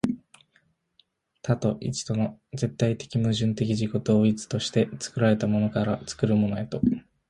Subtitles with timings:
[1.43, 6.81] 多と一との絶対矛盾的自己同一として、作られたものから作るものへと、